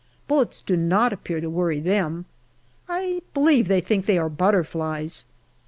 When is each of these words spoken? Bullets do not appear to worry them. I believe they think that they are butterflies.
Bullets 0.27 0.61
do 0.61 0.75
not 0.75 1.13
appear 1.13 1.39
to 1.41 1.47
worry 1.47 1.79
them. 1.79 2.25
I 2.89 3.21
believe 3.35 3.67
they 3.67 3.81
think 3.81 4.05
that 4.07 4.13
they 4.13 4.17
are 4.17 4.29
butterflies. 4.29 5.25